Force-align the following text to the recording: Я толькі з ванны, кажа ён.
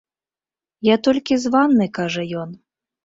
Я 0.87 0.95
толькі 1.07 1.37
з 1.43 1.51
ванны, 1.57 1.85
кажа 1.99 2.21
ён. 2.45 2.49